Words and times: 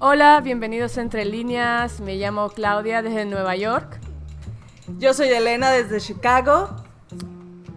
Hola, 0.00 0.40
bienvenidos 0.40 0.96
a 0.96 1.00
Entre 1.00 1.24
Líneas. 1.24 1.98
Me 2.00 2.14
llamo 2.14 2.50
Claudia 2.50 3.02
desde 3.02 3.24
Nueva 3.24 3.56
York. 3.56 3.98
Yo 4.96 5.12
soy 5.12 5.26
Elena 5.26 5.72
desde 5.72 5.98
Chicago. 5.98 6.68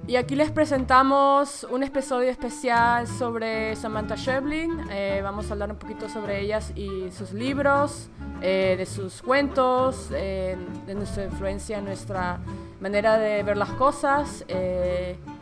Y 0.06 0.18
aquí 0.18 0.36
les 0.36 0.52
presentamos 0.52 1.66
un 1.72 1.82
episodio 1.82 2.30
especial 2.30 3.08
sobre 3.08 3.76
Samantha 3.76 4.16
Schweblin. 4.16 4.82
Eh, 4.92 5.22
vamos 5.24 5.50
a 5.50 5.54
hablar 5.54 5.72
un 5.72 5.78
poquito 5.78 6.10
sobre 6.10 6.42
ellas 6.42 6.72
y 6.76 7.10
sus 7.10 7.34
libros, 7.34 8.10
eh, 8.44 8.76
de 8.78 8.86
sus 8.86 9.24
cuentos, 9.24 10.10
eh, 10.14 10.56
de 10.86 10.94
nuestra 10.94 11.26
influencia, 11.26 11.82
nuestra 11.82 12.38
manera 12.80 13.18
de 13.18 13.42
ver 13.42 13.58
las 13.58 13.72
cosas. 13.72 14.46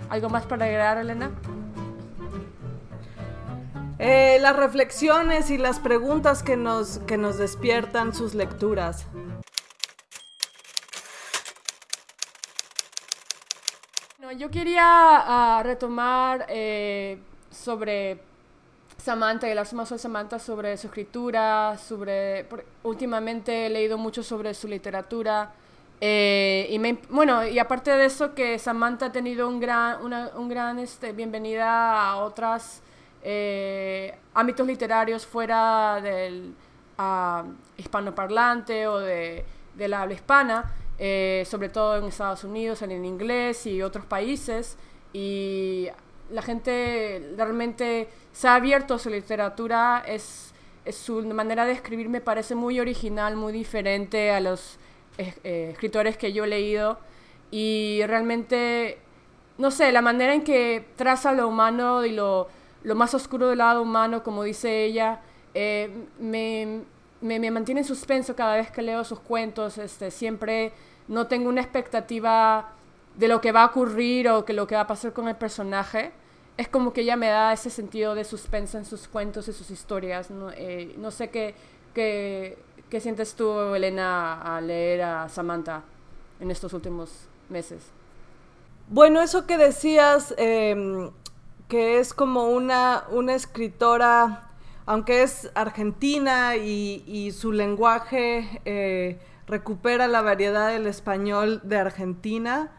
¿Algo 0.09 0.29
más 0.29 0.45
para 0.45 0.63
agregar, 0.63 0.97
Elena? 0.97 1.29
Eh, 3.99 4.37
las 4.39 4.55
reflexiones 4.55 5.49
y 5.49 5.57
las 5.57 5.79
preguntas 5.79 6.41
que 6.41 6.55
nos, 6.55 6.99
que 6.99 7.17
nos 7.17 7.37
despiertan 7.37 8.13
sus 8.13 8.33
lecturas. 8.33 9.05
yo 14.37 14.51
quería 14.51 14.83
ah, 14.85 15.61
retomar 15.63 16.45
eh, 16.49 17.17
sobre 17.49 18.19
Samantha 18.97 19.47
y 19.47 19.51
hablar 19.51 19.73
más 19.73 19.89
sobre 19.89 19.99
Samantha, 19.99 20.39
sobre 20.39 20.77
su 20.77 20.87
escritura, 20.87 21.77
sobre... 21.77 22.47
últimamente 22.83 23.65
he 23.65 23.69
leído 23.69 23.97
mucho 23.97 24.23
sobre 24.23 24.53
su 24.53 24.67
literatura. 24.67 25.51
Eh, 25.99 26.67
y 26.69 26.77
bueno, 27.09 27.45
y 27.45 27.59
aparte 27.59 27.91
de 27.91 28.05
eso, 28.05 28.33
que 28.33 28.59
Samantha 28.59 29.07
ha 29.07 29.11
tenido 29.11 29.49
un 29.49 29.59
gran, 29.59 30.01
una 30.03 30.29
un 30.35 30.47
gran 30.47 30.79
este, 30.79 31.11
bienvenida 31.11 32.09
a 32.09 32.17
otras 32.17 32.81
eh, 33.21 34.15
ámbitos 34.33 34.65
literarios 34.65 35.25
fuera 35.25 35.99
del 36.01 36.53
uh, 36.97 37.49
hispanoparlante 37.77 38.87
o 38.87 38.99
de, 38.99 39.45
de, 39.75 39.87
la 39.87 40.01
habla 40.01 40.13
hispana, 40.13 40.73
eh, 40.97 41.43
sobre 41.45 41.69
todo 41.69 41.97
en 41.97 42.05
Estados 42.05 42.43
Unidos, 42.43 42.81
en, 42.81 43.03
inglés 43.03 43.65
y 43.65 43.81
otros 43.81 44.05
países. 44.05 44.77
Y 45.13 45.87
la 46.29 46.41
gente 46.41 47.33
realmente 47.35 48.09
se 48.31 48.47
ha 48.47 48.55
abierto 48.55 48.95
a 48.95 48.99
su 48.99 49.09
literatura, 49.09 50.03
es, 50.05 50.53
su 50.91 51.21
manera 51.21 51.65
de 51.65 51.73
escribir 51.73 52.09
me 52.09 52.21
parece 52.21 52.55
muy 52.55 52.79
original, 52.79 53.35
muy 53.35 53.53
diferente 53.53 54.31
a 54.31 54.39
los 54.39 54.79
eh, 55.17 55.69
escritores 55.71 56.17
que 56.17 56.33
yo 56.33 56.45
he 56.45 56.47
leído. 56.47 56.99
Y 57.51 58.01
realmente, 58.05 58.99
no 59.57 59.71
sé, 59.71 59.91
la 59.91 60.01
manera 60.01 60.33
en 60.33 60.43
que 60.43 60.85
traza 60.95 61.31
lo 61.33 61.47
humano 61.47 62.05
y 62.05 62.11
lo 62.11 62.47
lo 62.83 62.95
más 62.95 63.13
oscuro 63.13 63.49
del 63.49 63.59
lado 63.59 63.81
humano, 63.81 64.23
como 64.23 64.43
dice 64.43 64.85
ella, 64.85 65.21
eh, 65.53 66.07
me, 66.19 66.83
me, 67.21 67.51
mantiene 67.51 67.81
en 67.81 67.85
suspenso 67.85 68.35
cada 68.35 68.55
vez 68.55 68.71
que 68.71 68.81
leo 68.81 69.03
sus 69.03 69.19
cuentos. 69.19 69.77
Este, 69.77 70.11
siempre 70.11 70.71
no 71.07 71.27
tengo 71.27 71.49
una 71.49 71.61
expectativa 71.61 72.71
de 73.15 73.27
lo 73.27 73.41
que 73.41 73.51
va 73.51 73.63
a 73.63 73.65
ocurrir 73.67 74.29
o 74.29 74.45
que 74.45 74.53
lo 74.53 74.67
que 74.67 74.75
va 74.75 74.81
a 74.81 74.87
pasar 74.87 75.13
con 75.13 75.27
el 75.27 75.35
personaje. 75.35 76.11
Es 76.57 76.67
como 76.67 76.93
que 76.93 77.01
ella 77.01 77.15
me 77.15 77.27
da 77.27 77.53
ese 77.53 77.69
sentido 77.69 78.15
de 78.15 78.23
suspenso 78.23 78.77
en 78.77 78.85
sus 78.85 79.07
cuentos 79.07 79.47
y 79.47 79.53
sus 79.53 79.71
historias. 79.71 80.29
No, 80.29 80.51
eh, 80.51 80.93
no 80.97 81.11
sé 81.11 81.29
qué, 81.29 81.55
qué, 81.93 82.57
qué 82.89 82.99
sientes 82.99 83.33
tú, 83.33 83.73
Elena, 83.73 84.41
al 84.41 84.67
leer 84.67 85.01
a 85.01 85.29
Samantha 85.29 85.83
en 86.39 86.51
estos 86.51 86.73
últimos 86.73 87.11
meses. 87.49 87.83
Bueno, 88.89 89.21
eso 89.21 89.45
que 89.45 89.57
decías, 89.57 90.33
eh, 90.37 91.11
que 91.69 91.99
es 91.99 92.13
como 92.13 92.49
una, 92.49 93.03
una 93.11 93.35
escritora, 93.35 94.49
aunque 94.87 95.21
es 95.21 95.51
argentina 95.53 96.57
y, 96.57 97.31
su 97.31 97.51
lenguaje 97.51 98.61
eh, 98.65 99.19
recupera 99.47 100.07
la 100.07 100.21
variedad 100.21 100.71
del 100.71 100.87
español 100.87 101.61
de 101.63 101.77
Argentina, 101.77 102.71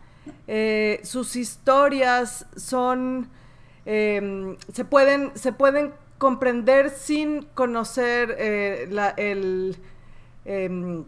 eh, 0.48 1.00
sus 1.04 1.36
historias 1.36 2.46
son, 2.56 3.30
em, 3.86 4.56
se, 4.72 4.84
pueden, 4.84 5.30
se 5.36 5.52
pueden 5.52 5.94
comprender 6.18 6.90
sin 6.90 7.42
conocer 7.54 8.34
eh, 8.38 8.88
la, 8.90 9.10
el 9.10 9.76
em, 10.44 11.04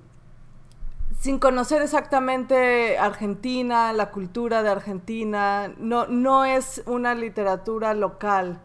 sin 1.23 1.39
conocer 1.39 1.83
exactamente 1.83 2.99
Argentina, 2.99 3.93
la 3.93 4.11
cultura 4.11 4.65
de 4.65 4.71
Argentina, 4.71 5.73
no, 5.79 6.09
no 6.09 6.45
es 6.45 6.83
una 6.85 7.15
literatura 7.15 7.95
local 7.95 8.61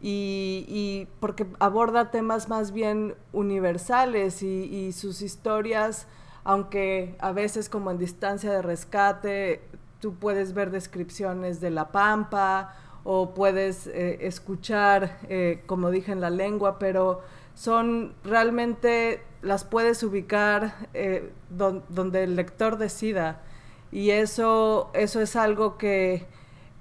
y, 0.00 1.06
porque 1.20 1.46
aborda 1.58 2.10
temas 2.10 2.48
más 2.48 2.72
bien 2.72 3.14
universales 3.34 4.42
y, 4.42 4.90
sus 4.92 5.20
historias, 5.20 6.06
aunque 6.44 7.14
a 7.18 7.32
veces 7.32 7.68
como 7.68 7.90
en 7.90 7.98
distancia 7.98 8.50
de 8.50 8.62
rescate, 8.62 9.60
tú 10.00 10.14
puedes 10.14 10.54
ver 10.54 10.70
descripciones 10.70 11.60
de 11.60 11.72
la 11.72 11.92
pampa 11.92 12.74
o 13.04 13.34
puedes 13.34 13.86
eh, 13.86 14.16
escuchar, 14.22 15.18
eh, 15.28 15.62
como 15.66 15.90
dije, 15.90 16.12
en 16.12 16.22
la 16.22 16.30
lengua, 16.30 16.78
pero 16.78 17.20
son 17.54 18.14
realmente, 18.24 19.22
las 19.42 19.64
puedes 19.64 20.02
ubicar 20.02 20.74
eh, 20.94 21.32
donde 21.50 22.24
el 22.24 22.36
lector 22.36 22.78
decida. 22.78 23.42
Y 23.90 24.10
eso, 24.10 24.90
eso 24.94 25.20
es 25.20 25.36
algo 25.36 25.76
que, 25.76 26.26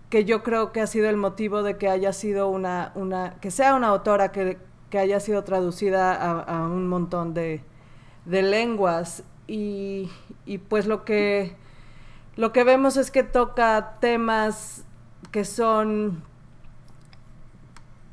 que, 0.09 0.23
yo 0.23 0.43
creo 0.43 0.71
que 0.71 0.81
ha 0.81 0.87
sido 0.87 1.09
el 1.09 1.17
motivo 1.17 1.63
de 1.63 1.77
que 1.77 1.89
haya 1.89 2.13
sido 2.13 2.47
una, 2.47 2.91
una 2.95 3.39
que 3.41 3.51
sea 3.51 3.75
una 3.75 3.87
autora 3.87 4.31
que, 4.31 4.57
que 4.89 4.99
haya 4.99 5.19
sido 5.19 5.43
traducida 5.43 6.13
a, 6.13 6.63
un 6.67 6.87
montón 6.87 7.33
de, 7.33 7.61
de 8.25 8.41
lenguas. 8.43 9.23
Y, 9.47 10.09
y, 10.45 10.59
pues 10.59 10.85
lo 10.85 11.03
que, 11.03 11.55
lo 12.37 12.53
que 12.53 12.63
vemos 12.63 12.95
es 12.95 13.11
que 13.11 13.23
toca 13.23 13.97
temas 13.99 14.85
que 15.31 15.43
son 15.43 16.23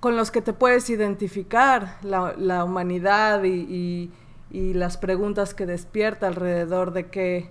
con 0.00 0.16
los 0.16 0.30
que 0.30 0.40
te 0.40 0.52
puedes 0.52 0.90
identificar, 0.90 1.98
la, 2.02 2.64
humanidad 2.64 3.42
y, 3.44 4.10
las 4.50 4.96
preguntas 4.96 5.54
que 5.54 5.66
despierta 5.66 6.26
alrededor 6.26 6.92
de 6.92 7.06
qué, 7.06 7.50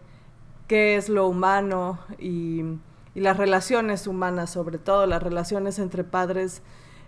qué 0.68 0.96
es 0.96 1.10
lo 1.10 1.28
humano 1.28 2.00
y, 2.20 2.64
las 3.16 3.36
relaciones 3.36 4.06
humanas, 4.06 4.52
sobre 4.52 4.78
todo 4.78 5.08
las 5.08 5.24
relaciones 5.24 5.80
entre 5.80 6.04
padres 6.04 6.62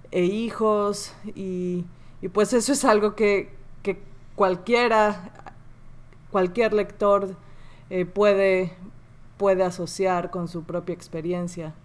e 0.09 0.23
hijos. 0.23 1.13
Y, 1.35 1.85
pues 2.33 2.51
eso 2.53 2.73
es 2.73 2.83
algo 2.83 3.15
que, 3.15 3.53
cualquiera, 4.35 5.53
cualquier 6.31 6.73
lector 6.73 7.35
eh, 7.91 8.05
puede, 8.05 8.73
puede 9.37 9.63
asociar 9.63 10.31
con 10.31 10.47
su 10.47 10.63
propia 10.63 10.95
experiencia. 10.95 11.75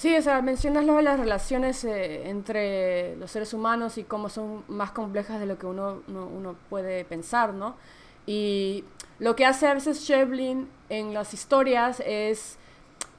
Sí, 0.00 0.16
o 0.16 0.22
sea, 0.22 0.40
mencionas 0.40 0.86
lo 0.86 0.98
las 1.02 1.20
relaciones 1.20 1.84
eh, 1.84 2.30
entre 2.30 3.16
los 3.16 3.30
seres 3.30 3.52
humanos 3.52 3.98
y 3.98 4.04
cómo 4.04 4.30
son 4.30 4.64
más 4.66 4.92
complejas 4.92 5.38
de 5.40 5.44
lo 5.44 5.58
que 5.58 5.66
uno, 5.66 6.00
uno, 6.08 6.56
puede 6.70 7.04
pensar, 7.04 7.52
¿no? 7.52 7.76
Y 8.24 8.82
lo 9.18 9.36
que 9.36 9.44
hace 9.44 9.66
a 9.66 9.74
veces 9.74 10.00
Shevlin 10.00 10.70
en 10.88 11.12
las 11.12 11.34
historias 11.34 12.02
es 12.06 12.56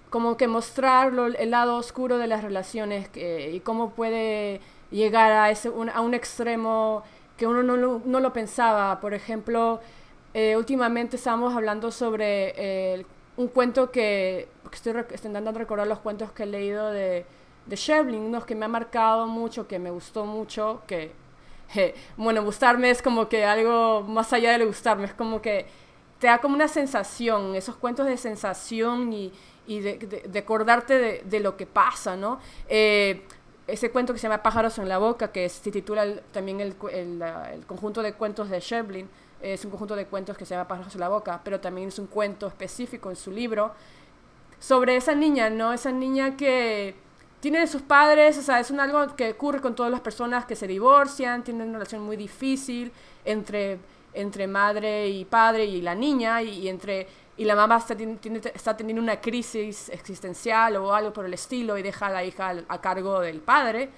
como 0.10 0.38
que 0.38 0.48
mostrar 0.48 1.14
el 1.38 1.52
lado 1.52 1.78
oscuro 1.78 2.18
de 2.18 2.26
las 2.26 2.44
relaciones 2.44 3.12
y 3.16 3.60
cómo 3.60 3.92
puede 3.92 4.60
llegar 4.90 5.32
a, 5.34 5.52
ese, 5.52 5.70
un, 5.70 5.88
a 5.88 6.02
un 6.02 6.16
extremo 6.16 7.04
que 7.38 7.46
uno 7.46 7.62
no 7.62 7.78
lo, 7.78 8.02
no 8.06 8.20
lo 8.20 8.34
pensaba. 8.34 9.00
Por 9.02 9.14
ejemplo, 9.14 9.82
eh, 10.34 10.56
últimamente 10.58 11.18
estábamos 11.18 11.56
hablando 11.56 11.92
sobre 11.92 12.96
el 12.96 13.06
un 13.38 13.48
cuento 13.48 13.92
que, 13.92 14.48
estoy, 14.72 14.94
intentando 14.94 15.52
recordar 15.52 15.88
los 15.88 16.00
cuentos 16.00 16.32
que 16.32 16.44
he 16.44 16.46
leído 16.46 16.92
de, 16.92 17.26
de 17.66 17.76
Shevlin, 17.76 18.22
unos 18.22 18.46
que 18.46 18.56
me 18.56 18.66
ha 18.66 18.68
marcado 18.68 19.28
mucho, 19.28 19.68
que 19.68 19.80
me 19.80 19.92
gustó 19.92 20.26
mucho, 20.26 20.82
que, 20.88 21.12
bueno, 22.18 22.44
gustarme 22.44 22.90
es 22.90 23.02
como 23.02 23.30
que 23.30 23.46
algo 23.46 24.02
más 24.04 24.34
allá 24.34 24.58
de 24.58 24.66
gustarme, 24.66 25.06
es 25.06 25.14
como 25.14 25.42
que 25.42 25.66
te 26.20 26.28
da 26.28 26.40
como 26.40 26.54
una 26.54 26.68
sensación, 26.68 27.56
esos 27.56 27.76
cuentos 27.76 28.06
de 28.06 28.16
sensación 28.16 29.12
y, 29.12 29.34
y 29.66 29.80
de, 29.80 29.98
de, 30.28 30.40
acordarte 30.40 31.24
de, 31.24 31.40
lo 31.40 31.58
que 31.58 31.66
pasa, 31.66 32.16
¿no? 32.16 32.40
Eh, 32.70 33.24
ese 33.66 33.90
cuento 33.90 34.14
que 34.14 34.20
se 34.20 34.28
llama 34.28 34.44
Pájaros 34.44 34.78
en 34.78 34.88
la 34.88 35.00
Boca, 35.00 35.32
que 35.32 35.50
se 35.50 35.72
titula 35.72 36.06
también 36.32 36.60
el, 36.60 36.76
el, 36.92 37.22
el, 37.54 37.66
conjunto 37.66 38.04
de 38.04 38.14
cuentos 38.14 38.50
de 38.50 38.60
Shevlin, 38.60 39.10
es 39.42 39.64
un 39.66 39.72
conjunto 39.72 39.96
de 39.96 40.06
cuentos 40.06 40.38
que 40.38 40.46
se 40.46 40.54
llama 40.54 40.68
Pájaros 40.68 40.94
en 40.94 41.02
la 41.02 41.10
Boca, 41.10 41.42
pero 41.44 41.60
también 41.60 41.90
es 41.90 42.00
un 42.00 42.08
cuento 42.08 42.48
específico 42.48 43.10
en 43.10 43.16
su 43.16 43.32
libro 43.32 43.74
sobre 44.60 44.96
esa 44.96 45.16
niña, 45.16 45.50
¿no? 45.50 45.74
Esa 45.74 45.92
niña 45.92 46.38
que 46.38 46.96
tiene 47.40 47.66
sus 47.66 47.82
padres, 47.82 48.38
o 48.38 48.42
sea, 48.44 48.60
es 48.60 48.70
un 48.70 48.80
algo 48.80 49.16
que 49.16 49.32
ocurre 49.32 49.60
con 49.60 49.76
todas 49.76 49.92
las 49.92 50.02
personas 50.02 50.46
que 50.46 50.56
se 50.56 50.68
divorcian, 50.68 51.44
tienen 51.44 51.70
una 51.70 51.80
relación 51.80 52.04
muy 52.04 52.16
difícil 52.16 52.92
entre, 53.26 53.80
entre 54.14 54.46
madre 54.48 55.10
y 55.10 55.26
padre 55.26 55.66
y 55.66 55.82
la 55.82 55.96
niña, 55.96 56.44
y, 56.44 56.68
entre 56.68 57.08
y 57.38 57.46
la 57.46 57.56
mamá 57.56 57.78
está, 57.78 57.96
está, 58.54 58.78
teniendo 58.78 59.02
una 59.02 59.20
crisis 59.20 59.90
existencial 59.90 60.76
o 60.76 60.94
algo 60.94 61.12
por 61.12 61.26
el 61.26 61.34
estilo 61.34 61.78
y 61.78 61.82
deja 61.82 62.08
a 62.08 62.12
la 62.12 62.24
hija 62.24 62.54
a 62.68 62.82
cargo 62.82 63.20
del 63.20 63.40
padre 63.40 63.90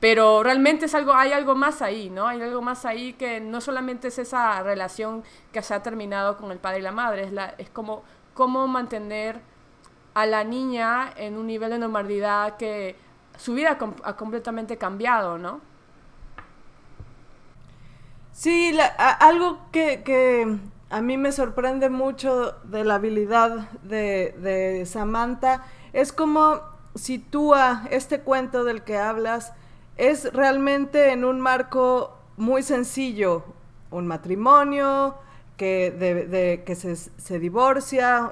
Pero 0.00 0.42
realmente 0.42 0.86
es 0.86 0.94
algo, 0.94 1.14
hay 1.14 1.32
algo 1.32 1.54
más 1.54 1.80
ahí, 1.80 2.10
¿no? 2.10 2.26
Hay 2.26 2.42
algo 2.42 2.60
más 2.60 2.84
ahí 2.84 3.14
que 3.14 3.40
no 3.40 3.60
solamente 3.60 4.08
es 4.08 4.18
esa 4.18 4.62
relación 4.62 5.24
que 5.52 5.62
se 5.62 5.72
ha 5.72 5.82
terminado 5.82 6.36
con 6.36 6.52
el 6.52 6.58
padre 6.58 6.80
y 6.80 6.82
la 6.82 6.92
madre, 6.92 7.24
es, 7.24 7.32
la, 7.32 7.54
es 7.56 7.70
como 7.70 8.02
cómo 8.34 8.66
mantener 8.68 9.40
a 10.12 10.26
la 10.26 10.44
niña 10.44 11.12
en 11.16 11.36
un 11.36 11.46
nivel 11.46 11.70
de 11.70 11.78
normalidad 11.78 12.56
que 12.56 12.96
su 13.38 13.54
vida 13.54 13.78
ha 14.04 14.16
completamente 14.16 14.76
cambiado, 14.76 15.38
¿no? 15.38 15.60
Sí, 18.32 18.78
algo 18.98 19.60
que, 19.72 20.58
a 20.90 21.00
mí 21.00 21.16
me 21.16 21.32
sorprende 21.32 21.88
mucho 21.88 22.52
de 22.64 22.84
la 22.84 22.96
habilidad 22.96 23.70
de, 23.82 24.34
de 24.38 24.84
Samantha 24.84 25.64
es 25.94 26.12
como 26.12 26.60
sitúa 26.94 27.84
este 27.90 28.20
cuento 28.20 28.64
del 28.64 28.84
que 28.84 28.98
hablas 28.98 29.54
es 29.96 30.32
realmente 30.32 31.12
en 31.12 31.24
un 31.24 31.40
marco 31.40 32.16
muy 32.36 32.62
sencillo, 32.62 33.44
un 33.90 34.06
matrimonio 34.06 35.14
que, 35.56 35.90
de, 35.90 36.62
que 36.64 36.74
se, 36.74 37.38
divorcia, 37.38 38.30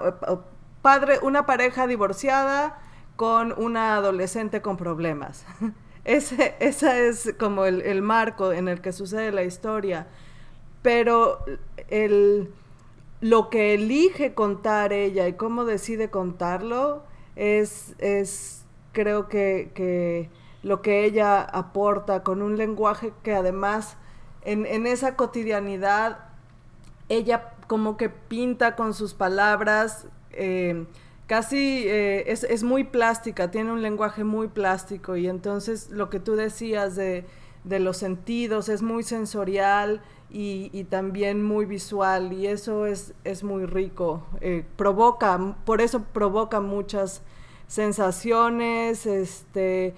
padre, 0.83 1.19
una 1.23 1.47
pareja 1.47 1.87
divorciada 1.87 2.79
con 3.17 3.55
una 3.57 3.97
adolescente 3.97 4.61
con 4.61 4.77
problemas. 4.77 5.47
Ese, 6.05 6.55
es 6.61 7.35
como 7.39 7.65
el, 7.65 8.03
marco 8.03 8.53
en 8.53 8.69
el 8.69 8.83
que 8.83 8.93
sucede 8.93 9.33
la 9.33 9.45
historia. 9.45 10.07
Pero 10.83 11.43
el, 11.89 12.51
lo 13.23 13.49
que 13.49 13.73
elige 13.73 14.35
contar 14.35 14.93
ella 14.93 15.27
y 15.29 15.33
cómo 15.33 15.65
decide 15.65 16.11
contarlo 16.11 17.05
es, 17.37 17.95
es 17.99 18.67
creo 18.93 19.29
que 19.29 20.29
lo 20.65 20.81
que 20.81 21.05
ella 21.05 21.43
aporta 21.43 22.23
con 22.23 22.41
un 22.41 22.57
lenguaje 22.57 23.13
que 23.23 23.35
además 23.35 23.99
en, 24.47 24.87
esa 24.87 25.15
cotidianidad 25.15 26.19
ella 27.11 27.53
como 27.67 27.99
que 27.99 28.09
pinta 28.09 28.75
con 28.75 28.95
sus 28.95 29.13
palabras, 29.13 30.07
eh, 30.33 30.87
casi 31.27 31.85
eh, 31.87 32.25
es, 32.31 32.63
muy 32.63 32.85
plástica, 32.85 33.51
tiene 33.51 33.73
un 33.73 33.83
lenguaje 33.83 34.25
muy 34.25 34.49
plástico. 34.49 35.17
Y 35.17 35.29
entonces 35.29 35.91
lo 35.91 36.09
que 36.09 36.19
tú 36.19 36.35
decías 36.35 36.97
de, 36.97 37.27
los 37.65 37.99
sentidos 37.99 38.71
es 38.71 38.81
muy 38.81 39.03
sensorial 39.03 40.01
y, 40.31 40.85
también 40.85 41.43
muy 41.43 41.67
visual 41.67 42.33
y 42.33 42.47
eso 42.47 42.87
es, 42.87 43.13
es 43.25 43.45
muy 43.45 43.67
rico, 43.67 44.27
eh, 44.41 44.65
provoca, 44.77 45.57
por 45.67 45.83
eso 45.83 46.03
provoca 46.03 46.61
muchas 46.61 47.23
sensaciones, 47.69 49.07
este, 49.07 49.95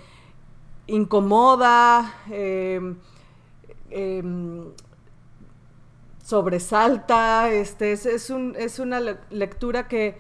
incomoda, 0.87 2.15
em, 2.31 2.97
em, 3.91 4.73
sobresalta, 6.23 7.51
este, 7.51 7.93
es, 7.93 8.07
es, 8.07 8.31
un, 8.31 8.55
es, 8.57 8.79
una 8.79 9.01
lectura 9.31 9.89
que 9.89 10.19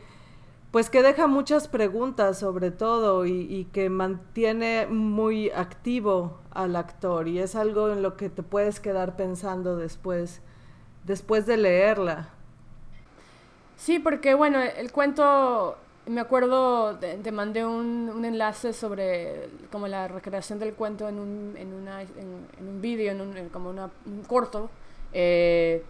pues 0.71 0.91
que 0.91 1.03
deja 1.03 1.27
muchas 1.27 1.69
preguntas 1.69 2.39
sobre 2.39 2.71
todo 2.71 3.25
y, 3.25 3.33
y, 3.33 3.65
que 3.67 3.89
mantiene 3.89 4.87
muy 4.87 5.51
activo 5.51 6.39
al 6.51 6.77
actor 6.77 7.29
y 7.29 7.39
es 7.39 7.57
algo 7.57 7.91
en 7.91 8.03
lo 8.03 8.17
que 8.17 8.29
te 8.29 8.43
puedes 8.43 8.79
quedar 8.79 9.17
pensando 9.17 9.77
después, 9.77 10.43
después 11.05 11.47
de 11.47 11.57
leerla. 11.57 12.29
Sí, 13.77 13.99
porque 13.99 14.35
bueno, 14.35 14.61
el 14.61 14.93
cuento 14.93 15.79
me 16.06 16.20
acuerdo, 16.20 16.97
te, 16.97 17.32
mandé 17.32 17.64
un, 17.64 18.11
un, 18.14 18.25
enlace 18.25 18.73
sobre 18.73 19.49
como 19.73 19.88
la 19.88 20.06
recreación 20.06 20.58
del 20.58 20.75
cuento 20.75 21.08
en 21.08 21.19
un, 21.19 21.55
en 21.56 21.73
una, 21.73 22.03
en, 22.03 22.69
un 22.69 22.81
vídeo, 22.81 23.11
en 23.11 23.20
un, 23.20 23.49
como 23.49 23.70
una, 23.70 23.91
un 24.06 24.23
corto. 24.23 24.70
Eh, 25.12 25.82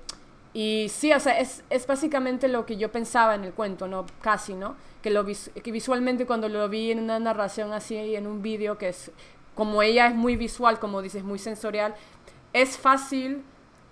y 0.55 0.89
sí, 0.89 1.13
o 1.13 1.21
sea, 1.21 1.39
es, 1.39 1.63
es, 1.69 1.87
básicamente 1.87 2.49
lo 2.49 2.65
que 2.65 2.79
yo 2.79 2.91
pensaba 2.91 3.35
en 3.35 3.45
el 3.45 3.53
cuento, 3.53 3.89
¿no? 3.89 4.07
Casi, 4.23 4.55
¿no? 4.55 4.77
Que, 5.03 5.11
lo 5.11 5.27
que 5.27 5.71
visualmente 5.71 6.25
cuando 6.25 6.49
lo 6.49 6.67
vi 6.69 6.93
en 6.93 7.01
una 7.01 7.19
narración 7.19 7.75
así, 7.75 8.17
en 8.17 8.27
un 8.27 8.41
vídeo, 8.41 8.79
que 8.79 8.89
es, 8.89 9.11
como 9.55 9.83
ella 9.83 10.07
es 10.07 10.15
muy 10.15 10.37
visual, 10.37 10.79
como 10.79 11.03
dices, 11.03 11.25
muy 11.25 11.39
sensorial, 11.39 11.95
es 12.55 12.79
fácil 12.79 13.43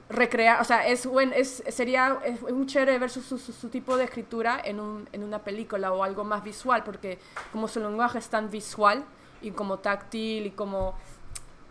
recrear, 0.09 0.61
o 0.61 0.65
sea, 0.65 0.87
es, 0.87 1.06
buen, 1.06 1.33
es 1.33 1.62
sería 1.69 2.19
es 2.25 2.41
muy 2.43 2.67
chévere 2.67 2.99
ver 2.99 3.11
su, 3.11 3.23
su, 3.23 3.69
tipo 3.69 3.97
de 3.97 4.05
escritura 4.05 4.61
en, 4.62 4.81
un, 4.81 5.09
en, 5.12 5.25
una 5.25 5.39
película 5.41 5.93
o 5.93 6.05
algo 6.05 6.25
más 6.25 6.45
visual, 6.45 6.85
porque 6.85 7.19
como 7.53 7.69
su 7.69 7.81
lenguaje 7.81 8.19
es 8.19 8.29
tan 8.29 8.51
visual 8.51 9.05
y 9.41 9.51
como 9.51 9.79
táctil 9.79 10.47
y 10.47 10.51
como 10.51 10.95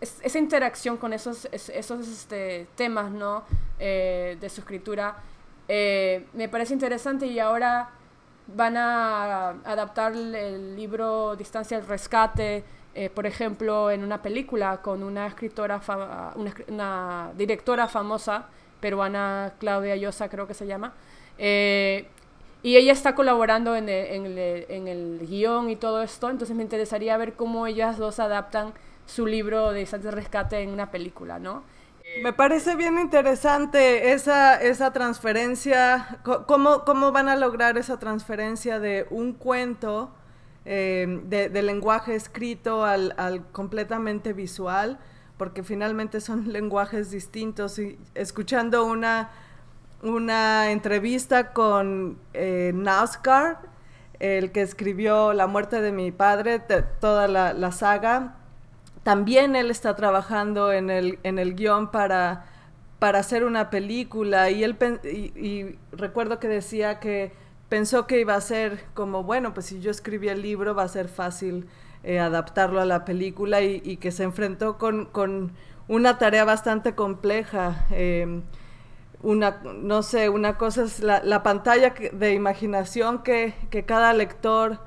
esa 0.00 0.38
interacción 0.38 0.96
con 0.96 1.12
esos, 1.12 1.46
esos 1.52 2.08
este, 2.08 2.66
temas 2.74 3.10
¿no? 3.10 3.44
Eh, 3.78 4.36
de 4.40 4.50
su 4.50 4.60
escritura 4.60 5.16
eh, 5.68 6.26
me 6.34 6.48
parece 6.48 6.74
interesante 6.74 7.26
y 7.26 7.38
ahora 7.38 7.90
van 8.46 8.76
a 8.76 9.50
adaptar 9.64 10.12
el 10.12 10.76
libro 10.76 11.34
Distancia 11.36 11.78
al 11.78 11.86
Rescate 11.86 12.64
eh, 12.94 13.10
por 13.10 13.26
ejemplo, 13.26 13.90
en 13.90 14.04
una 14.04 14.22
película 14.22 14.76
con 14.80 15.02
una 15.02 15.26
escritora, 15.26 15.80
una, 16.68 17.32
directora 17.36 17.88
famosa, 17.88 18.46
peruana, 18.80 19.54
Claudia 19.58 19.96
Llosa 19.96 20.28
creo 20.28 20.46
que 20.46 20.54
se 20.54 20.66
llama, 20.66 20.92
eh, 21.38 22.06
y 22.62 22.76
ella 22.76 22.92
está 22.92 23.14
colaborando 23.14 23.74
en 23.74 23.88
el, 23.88 24.64
en, 24.68 24.88
el, 24.88 25.26
guion 25.28 25.70
y 25.70 25.76
todo 25.76 26.02
esto, 26.02 26.30
entonces 26.30 26.56
me 26.56 26.62
interesaría 26.62 27.16
ver 27.16 27.34
cómo 27.34 27.66
ellas 27.66 27.98
dos 27.98 28.20
adaptan 28.20 28.72
su 29.06 29.26
libro 29.26 29.72
de 29.72 29.84
Santos 29.86 30.14
Rescate 30.14 30.60
en 30.60 30.70
una 30.70 30.90
película, 30.90 31.38
¿no? 31.38 31.62
Me 32.22 32.32
parece 32.32 32.76
bien 32.76 32.98
interesante 32.98 34.12
esa, 34.12 34.60
esa 34.62 34.92
transferencia, 34.92 36.20
cómo, 36.46 36.84
cómo 36.84 37.10
van 37.10 37.28
a 37.28 37.34
lograr 37.34 37.76
esa 37.76 37.98
transferencia 37.98 38.78
de 38.78 39.06
un 39.10 39.32
cuento 39.32 40.10
eh, 40.66 41.20
de, 41.24 41.62
lenguaje 41.62 42.14
escrito 42.14 42.84
al, 42.84 43.14
completamente 43.52 44.32
visual, 44.32 44.98
porque 45.36 45.62
finalmente 45.62 46.20
son 46.20 46.52
lenguajes 46.52 47.10
distintos. 47.10 47.78
Y 47.78 47.98
escuchando 48.14 48.84
una, 48.84 49.30
una 50.02 50.70
entrevista 50.70 51.52
con 51.52 52.18
eh, 52.32 52.72
NASCAR, 52.74 53.58
el 54.20 54.52
que 54.52 54.62
escribió 54.62 55.32
La 55.32 55.46
muerte 55.46 55.80
de 55.80 55.92
mi 55.92 56.12
padre, 56.12 56.60
toda 57.00 57.28
la, 57.28 57.72
saga, 57.72 58.36
también 59.02 59.54
él 59.56 59.70
está 59.70 59.96
trabajando 59.96 60.72
en 60.72 60.88
el, 60.88 61.18
en 61.24 61.38
el 61.38 61.54
guion 61.54 61.90
para, 61.90 62.46
para 62.98 63.18
hacer 63.18 63.44
una 63.44 63.68
película 63.68 64.50
y, 64.50 64.64
y 64.64 65.78
recuerdo 65.92 66.38
que 66.38 66.48
decía 66.48 67.00
que 67.00 67.32
pensó 67.74 68.06
que 68.06 68.20
iba 68.20 68.36
a 68.36 68.40
ser 68.40 68.84
como, 68.94 69.24
bueno, 69.24 69.52
pues 69.52 69.66
si 69.66 69.80
yo 69.80 69.90
escribí 69.90 70.28
el 70.28 70.42
libro 70.42 70.76
va 70.76 70.84
a 70.84 70.88
ser 70.88 71.08
fácil 71.08 71.66
eh, 72.04 72.20
adaptarlo 72.20 72.80
a 72.80 72.84
la 72.84 73.04
película 73.04 73.62
y, 73.62 73.96
que 73.96 74.12
se 74.12 74.22
enfrentó 74.22 74.78
con, 74.78 75.50
una 75.88 76.16
tarea 76.16 76.44
bastante 76.44 76.94
compleja. 76.94 77.84
Em, 77.90 78.42
una, 79.24 79.60
no 79.64 80.04
sé, 80.04 80.28
una 80.28 80.56
cosa 80.56 80.84
es 80.84 81.00
la, 81.00 81.42
pantalla 81.42 81.92
de 82.12 82.32
imaginación 82.32 83.24
que, 83.24 83.54
cada 83.84 84.12
lector 84.12 84.78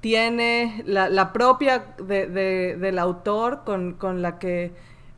tiene, 0.00 0.84
la, 0.86 1.32
propia 1.32 1.96
del 1.98 2.98
autor 3.00 3.64
con, 3.64 4.22
la 4.22 4.38
que 4.38 4.72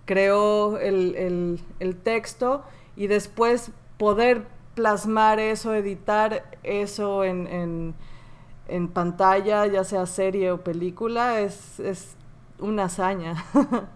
creó 0.06 0.78
el, 0.78 1.60
el 1.78 1.96
texto 1.96 2.64
y 2.96 3.06
después 3.06 3.70
poder 3.98 4.46
plasmar 4.78 5.40
eso, 5.40 5.74
editar 5.74 6.44
eso 6.62 7.24
en, 7.24 7.94
en, 8.68 8.88
pantalla, 8.88 9.66
ya 9.66 9.82
sea 9.82 10.06
serie 10.06 10.52
o 10.52 10.62
película, 10.62 11.40
es, 11.40 11.80
es 11.80 12.16
una 12.60 12.84
hazaña. 12.84 13.34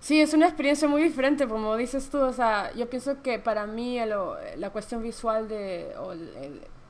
Sí, 0.00 0.20
es 0.22 0.32
una 0.32 0.46
experiencia 0.46 0.88
muy 0.88 1.02
diferente, 1.02 1.46
como 1.46 1.76
dices 1.76 2.08
tú, 2.08 2.18
o 2.18 2.32
sea, 2.32 2.72
yo 2.74 2.88
pienso 2.88 3.20
que 3.20 3.38
para 3.38 3.66
mí 3.66 3.98
la 4.56 4.70
cuestión 4.70 5.02
visual 5.02 5.48
de 5.48 5.92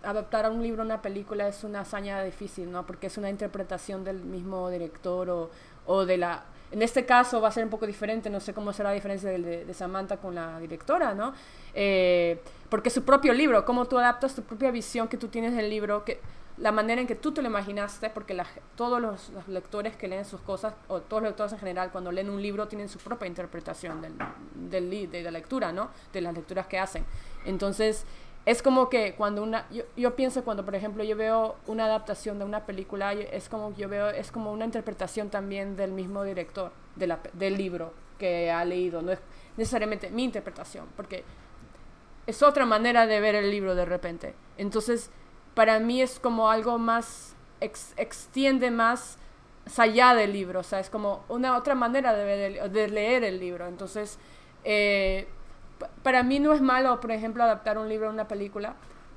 adaptar 0.05 0.45
a 0.45 0.51
un 0.51 0.63
libro 0.63 0.85
una 0.85 1.03
película 1.03 1.49
es 1.49 1.65
una 1.65 1.81
hazaña 1.81 2.23
difícil, 2.23 2.71
¿no? 2.71 2.87
Porque 2.87 3.09
es 3.09 3.19
una 3.19 3.31
interpretación 3.31 4.05
del 4.05 4.21
mismo 4.23 4.71
director 4.71 5.31
o, 5.31 5.51
o 5.87 6.05
de 6.07 6.17
la 6.19 6.45
en 6.71 6.83
este 6.83 7.07
caso 7.07 7.41
va 7.41 7.49
a 7.49 7.53
ser 7.53 7.65
un 7.65 7.71
poco 7.71 7.87
diferente, 7.87 8.31
no 8.31 8.41
sé 8.41 8.53
cómo 8.53 8.73
será 8.73 8.91
la 8.91 8.95
diferencia 8.95 9.31
de, 9.31 9.75
Samantha 9.75 10.19
con 10.19 10.35
la 10.35 10.59
directora, 10.61 11.15
¿no? 11.15 11.33
Eh, 11.75 12.41
porque 12.69 12.91
su 12.91 13.05
propio 13.05 13.33
libro, 13.33 13.65
cómo 13.65 13.87
tú 13.87 13.99
adaptas 13.99 14.35
tu 14.35 14.43
propia 14.43 14.71
visión 14.71 15.09
que 15.09 15.17
tú 15.17 15.29
tienes 15.29 15.55
del 15.55 15.71
libro, 15.71 16.05
que, 16.05 16.21
la 16.59 16.73
manera 16.73 17.01
en 17.01 17.07
que 17.07 17.15
tú 17.15 17.33
te 17.33 17.41
lo 17.41 17.49
imaginaste, 17.49 18.11
porque 18.11 18.37
todos 18.75 19.01
los, 19.01 19.31
lectores 19.49 19.97
que 19.97 20.09
leen 20.09 20.25
sus 20.25 20.41
cosas, 20.41 20.75
o 20.89 21.01
todos 21.01 21.23
los 21.23 21.31
lectores 21.31 21.53
en 21.53 21.59
general, 21.61 21.91
cuando 21.91 22.11
leen 22.11 22.29
un 22.29 22.43
libro, 22.43 22.67
tienen 22.69 22.89
su 22.89 22.99
propia 22.99 23.27
interpretación 23.27 24.03
de 24.55 25.23
la 25.23 25.31
lectura, 25.31 25.73
¿no? 25.73 25.91
De 26.13 26.21
las 26.21 26.35
lecturas 26.35 26.67
que 26.67 26.79
hacen. 26.79 27.05
Entonces, 27.45 28.05
es 28.49 28.63
como 28.63 28.89
que 28.89 29.15
cuando 29.15 29.43
una, 29.43 29.69
yo, 29.71 29.83
yo, 29.95 30.17
pienso 30.17 30.43
cuando, 30.43 30.65
por 30.65 30.75
ejemplo, 30.75 31.05
yo 31.05 31.15
veo 31.17 31.57
una 31.67 31.85
adaptación 31.85 32.39
de 32.39 32.47
una 32.47 32.65
película, 32.65 33.13
es 33.13 33.47
como 33.47 33.77
yo 33.77 33.91
veo, 33.91 34.09
es 34.09 34.33
como 34.33 34.53
una 34.53 34.65
interpretación 34.65 35.29
también 35.29 35.77
del 35.77 35.93
mismo 35.93 36.25
director 36.25 36.73
de 36.97 37.09
la, 37.09 37.19
del 37.35 37.59
libro 37.59 37.93
que 38.19 38.51
ha 38.51 38.65
leído, 38.65 39.03
no 39.03 39.13
es 39.13 39.19
necesariamente 39.59 40.09
mi 40.09 40.25
interpretación, 40.25 40.87
porque 40.97 41.25
es 42.27 42.43
otra 42.43 42.65
manera 42.65 43.07
de 43.07 43.21
ver 43.21 43.35
el 43.35 43.51
libro 43.51 43.75
de 43.75 43.85
repente. 43.85 44.35
Entonces, 44.57 45.11
para 45.53 45.79
mí 45.79 46.01
es 46.01 46.19
como 46.19 46.51
algo 46.51 46.79
más, 46.79 47.37
extiende 47.61 48.71
más 48.71 49.19
allá 49.77 50.15
del 50.15 50.33
libro, 50.33 50.61
o 50.61 50.65
sea, 50.65 50.81
es 50.81 50.89
como 50.89 51.23
una 51.29 51.55
otra 51.55 51.75
manera 51.75 52.15
de, 52.15 52.67
de 52.67 52.89
leer 52.89 53.25
el 53.25 53.41
libro. 53.41 53.67
Entonces, 53.67 54.19
eh, 54.65 55.29
para 56.03 56.23
mí 56.23 56.41
no 56.41 56.53
es 56.53 56.61
malo, 56.61 57.01
por 57.01 57.11
ejemplo, 57.11 57.43
adaptar 57.43 57.79
un 57.79 57.89
libro 57.89 58.09
a 58.09 58.13
una 58.13 58.29
película. 58.29 58.75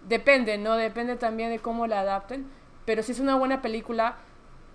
Depende, 0.07 0.57
¿no? 0.57 0.75
Depende 0.75 1.15
también 1.15 1.49
de 1.49 1.59
cómo 1.59 1.87
la 1.87 2.01
adapten. 2.01 2.47
Pero 2.85 3.03
si 3.03 3.11
es 3.11 3.19
una 3.19 3.35
buena 3.35 3.61
película, 3.61 4.15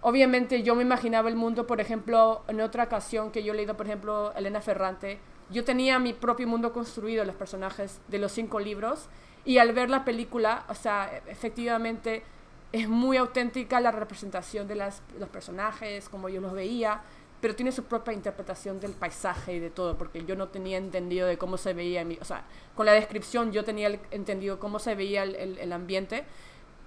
obviamente 0.00 0.62
yo 0.62 0.74
me 0.74 0.82
imaginaba 0.82 1.28
el 1.28 1.36
mundo, 1.36 1.66
por 1.66 1.80
ejemplo, 1.80 2.42
en 2.48 2.60
otra 2.60 2.84
ocasión 2.84 3.30
que 3.32 3.42
yo 3.42 3.52
he 3.52 3.56
leído, 3.56 3.76
por 3.76 3.86
ejemplo, 3.86 4.32
Elena 4.34 4.60
Ferrante, 4.60 5.18
yo 5.50 5.64
tenía 5.64 5.98
mi 5.98 6.12
propio 6.12 6.46
mundo 6.46 6.72
construido, 6.72 7.24
los 7.24 7.34
personajes 7.34 8.00
de 8.08 8.18
los 8.18 8.32
cinco 8.32 8.60
libros, 8.60 9.08
y 9.44 9.58
al 9.58 9.72
ver 9.72 9.90
la 9.90 10.04
película, 10.04 10.64
o 10.68 10.74
sea, 10.74 11.10
efectivamente 11.26 12.24
es 12.72 12.88
muy 12.88 13.16
auténtica 13.16 13.80
la 13.80 13.92
representación 13.92 14.66
de 14.66 14.74
las, 14.74 15.02
los 15.18 15.28
personajes, 15.28 16.08
como 16.08 16.28
yo 16.28 16.40
los 16.40 16.52
veía, 16.52 17.02
pero 17.40 17.54
tiene 17.54 17.72
su 17.72 17.84
propia 17.84 18.12
interpretación 18.12 18.80
del 18.80 18.92
paisaje 18.92 19.54
y 19.54 19.58
de 19.58 19.70
todo, 19.70 19.96
porque 19.98 20.24
yo 20.24 20.36
no 20.36 20.48
tenía 20.48 20.78
entendido 20.78 21.26
de 21.26 21.36
cómo 21.36 21.58
se 21.58 21.74
veía, 21.74 22.04
mi, 22.04 22.18
o 22.20 22.24
sea, 22.24 22.44
con 22.74 22.86
la 22.86 22.92
descripción 22.92 23.52
yo 23.52 23.64
tenía 23.64 23.88
entendido 24.10 24.58
cómo 24.58 24.78
se 24.78 24.94
veía 24.94 25.22
el, 25.22 25.58
el, 25.58 25.72
ambiente, 25.72 26.24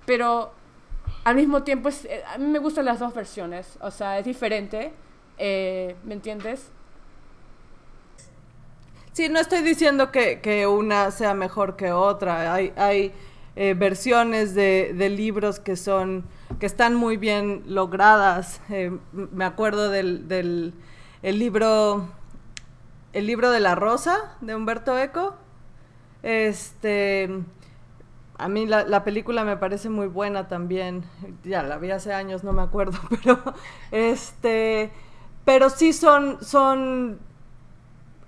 pero 0.05 0.51
al 1.23 1.35
mismo 1.35 1.63
tiempo 1.63 1.89
es, 1.89 2.05
eh, 2.05 2.23
a 2.27 2.37
mí 2.37 2.45
me 2.45 2.59
gustan 2.59 2.85
las 2.85 2.99
dos 2.99 3.13
versiones, 3.13 3.77
o 3.81 3.91
sea, 3.91 4.17
es 4.17 4.25
diferente, 4.25 4.91
eh, 5.37 5.95
¿me 6.03 6.15
entiendes? 6.15 6.71
Sí, 9.13 9.29
no 9.29 9.39
estoy 9.39 9.61
diciendo 9.61 10.11
que, 10.11 10.39
que, 10.39 10.65
una 10.65 11.11
sea 11.11 11.33
mejor 11.33 11.75
que 11.75 11.91
otra, 11.91 12.53
hay, 12.53 12.73
hay 12.75 13.13
eh, 13.55 13.73
versiones 13.77 14.55
de, 14.55 14.93
de 14.95 15.09
libros 15.09 15.59
que 15.59 15.75
son 15.75 16.25
que 16.59 16.65
están 16.65 16.95
muy 16.95 17.17
bien 17.17 17.63
logradas. 17.67 18.61
Eh, 18.69 18.97
me 19.11 19.45
acuerdo 19.45 19.89
del, 19.89 20.27
del 20.27 20.73
el 21.21 21.39
libro 21.39 22.09
El 23.13 23.27
libro 23.27 23.51
de 23.51 23.59
la 23.59 23.75
rosa 23.75 24.37
de 24.41 24.55
Humberto 24.55 24.97
Eco. 24.97 25.35
Este 26.23 27.29
a 28.37 28.47
mí 28.47 28.65
la, 28.65 28.83
la, 28.83 29.03
película 29.03 29.43
me 29.43 29.57
parece 29.57 29.89
muy 29.89 30.07
buena 30.07 30.47
también. 30.47 31.03
Ya 31.43 31.61
la 31.61 31.77
vi 31.77 31.91
hace 31.91 32.13
años, 32.13 32.43
no 32.43 32.53
me 32.53 32.61
acuerdo, 32.61 32.97
pero 33.09 33.39
este 33.91 34.91
pero 35.45 35.69
sí 35.69 35.93
son 35.93 36.43
son 36.43 37.19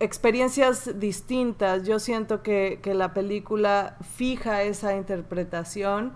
experiencias 0.02 1.00
distintas. 1.00 1.84
Yo 1.84 2.00
siento 2.00 2.42
que, 2.42 2.80
que 2.82 2.94
la 2.94 3.14
película 3.14 3.98
fija 4.16 4.64
esa 4.64 4.96
interpretación 4.96 6.14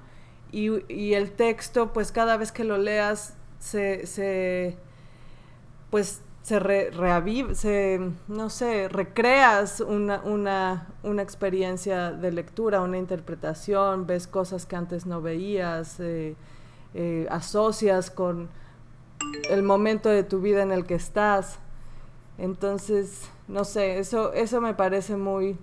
y, 0.51 1.13
el 1.13 1.31
texto, 1.31 1.91
pues 1.91 2.11
cada 2.11 2.37
vez 2.37 2.51
que 2.51 2.63
lo 2.63 2.77
leas, 2.77 3.35
se, 3.59 4.07
se 4.07 4.77
pues 5.89 6.21
se 6.43 6.59
se, 7.55 8.11
no 8.27 8.49
sé, 8.49 8.87
recreas 8.87 9.81
una, 9.81 10.21
una, 10.21 10.87
una, 11.01 11.21
experiencia 11.23 12.11
de 12.11 12.31
lectura, 12.31 12.81
una 12.81 12.99
interpretación, 12.99 14.05
ves 14.05 14.27
cosas 14.27 14.67
que 14.67 14.75
antes 14.75 15.07
no 15.07 15.21
veías, 15.21 15.99
eh, 15.99 16.35
eh, 16.93 17.27
asocias 17.31 18.11
con 18.11 18.49
el 19.49 19.63
momento 19.63 20.09
de 20.09 20.23
tu 20.23 20.39
vida 20.39 20.61
en 20.61 20.71
el 20.71 20.85
que 20.85 20.95
estás. 20.95 21.57
Entonces, 22.37 23.27
no 23.47 23.63
sé, 23.63 23.99
eso, 23.99 24.33
eso 24.33 24.61
me 24.61 24.73
parece 24.73 25.17
muy, 25.17 25.57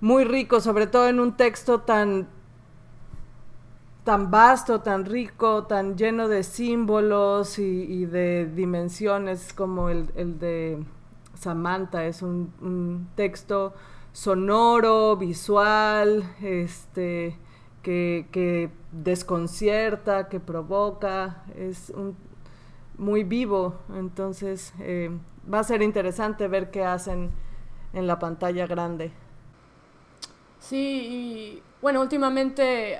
muy 0.00 0.24
rico, 0.24 0.60
sobre 0.60 0.86
todo 0.86 1.08
en 1.08 1.20
un 1.20 1.36
texto 1.36 1.80
tan, 1.80 2.28
tan 4.02 4.30
vasto, 4.30 4.80
tan 4.80 5.04
rico, 5.04 5.64
tan 5.64 5.96
lleno 5.96 6.28
de 6.28 6.42
símbolos 6.42 7.58
y, 7.58 8.04
de 8.06 8.46
dimensiones 8.46 9.52
como 9.52 9.88
el, 9.88 10.38
de 10.38 10.82
Samantha. 11.38 12.04
Es 12.06 12.22
un, 12.22 13.08
texto 13.14 13.72
sonoro, 14.12 15.16
visual, 15.16 16.24
este, 16.42 17.38
que, 17.82 18.70
desconcierta, 18.90 20.28
que 20.28 20.40
provoca, 20.40 21.44
es 21.56 21.90
un, 21.90 22.16
muy 22.98 23.22
vivo. 23.22 23.76
Entonces 23.96 24.74
eh, 24.80 25.10
va 25.52 25.60
a 25.60 25.64
ser 25.64 25.82
interesante 25.82 26.48
ver 26.48 26.70
qué 26.70 26.84
hacen 26.84 27.30
en 27.92 28.06
la 28.06 28.18
pantalla 28.18 28.66
grande. 28.66 29.12
Sí, 30.60 30.76
y 30.76 31.62
bueno, 31.82 32.00
últimamente, 32.00 32.98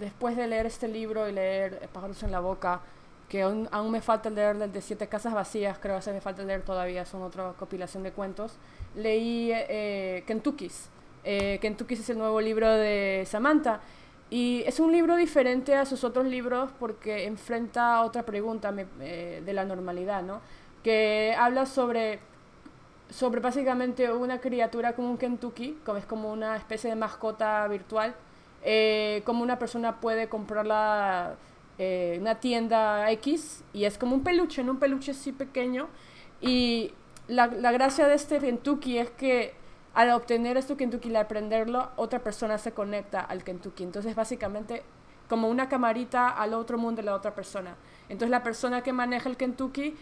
después 0.00 0.36
de 0.36 0.48
leer 0.48 0.66
este 0.66 0.88
libro 0.88 1.28
y 1.28 1.32
leer 1.32 1.88
Pájaros 1.92 2.22
en 2.24 2.32
la 2.32 2.40
Boca, 2.40 2.80
que 3.28 3.42
aún, 3.42 3.68
me 3.90 4.00
falta 4.00 4.30
leer 4.30 4.56
el 4.56 4.72
de 4.72 4.80
Siete 4.80 5.06
Casas 5.06 5.32
Vacías, 5.32 5.78
creo 5.78 5.98
que 6.00 6.12
me 6.12 6.20
falta 6.20 6.42
leer 6.42 6.62
todavía, 6.62 7.04
son 7.04 7.22
otra 7.22 7.52
compilación 7.58 8.02
de 8.02 8.12
cuentos, 8.12 8.56
leí 8.96 9.50
eh, 9.52 10.24
Kentucky's. 10.26 10.88
Eh, 11.22 11.58
Kentucky's 11.60 12.00
es 12.00 12.10
el 12.10 12.18
nuevo 12.18 12.40
libro 12.40 12.68
de 12.68 13.24
Samantha. 13.26 13.80
Y 14.30 14.64
es 14.66 14.80
un 14.80 14.90
libro 14.90 15.16
diferente 15.16 15.76
a 15.76 15.86
sus 15.86 16.02
otros 16.02 16.26
libros 16.26 16.70
porque 16.80 17.26
enfrenta 17.26 18.02
otra 18.02 18.24
pregunta 18.24 18.74
eh, 19.00 19.42
de 19.44 19.52
la 19.52 19.64
normalidad, 19.64 20.22
¿no? 20.22 20.40
Que 20.84 21.34
habla 21.36 21.66
sobre 21.66 22.20
sobre 23.10 23.40
básicamente 23.40 24.12
una 24.12 24.40
criatura 24.40 24.94
como 24.94 25.10
un 25.10 25.18
Kentucky, 25.18 25.78
como 25.84 25.98
es 25.98 26.06
como 26.06 26.32
una 26.32 26.56
especie 26.56 26.90
de 26.90 26.96
mascota 26.96 27.66
virtual, 27.68 28.14
eh, 28.62 29.22
como 29.24 29.42
una 29.42 29.58
persona 29.58 30.00
puede 30.00 30.28
comprarla 30.28 31.36
en 31.78 32.14
eh, 32.14 32.18
una 32.20 32.36
tienda 32.36 33.10
X 33.12 33.62
y 33.72 33.84
es 33.84 33.98
como 33.98 34.14
un 34.14 34.22
peluche, 34.24 34.62
en 34.62 34.70
un 34.70 34.78
peluche 34.78 35.12
así 35.12 35.32
pequeño. 35.32 35.88
Y 36.40 36.92
la, 37.28 37.46
la, 37.46 37.72
gracia 37.72 38.08
de 38.08 38.14
este 38.14 38.38
Kentucky 38.38 38.98
es 38.98 39.10
que 39.10 39.54
al 39.94 40.10
obtener 40.10 40.56
este 40.56 40.76
Kentucky, 40.76 41.10
al 41.10 41.16
aprenderlo, 41.16 41.90
otra 41.96 42.18
persona 42.20 42.58
se 42.58 42.72
conecta 42.72 43.20
al 43.20 43.44
Kentucky. 43.44 43.84
Entonces, 43.84 44.14
básicamente, 44.14 44.82
como 45.28 45.48
una 45.48 45.68
camarita 45.68 46.28
al 46.28 46.54
otro 46.54 46.78
mundo 46.78 47.00
de 47.00 47.06
la 47.06 47.14
otra 47.14 47.34
persona. 47.34 47.76
Entonces, 48.08 48.30
la 48.30 48.42
persona 48.42 48.82
que 48.82 48.92
maneja 48.92 49.28
el 49.28 49.36
Kentucky 49.36 49.94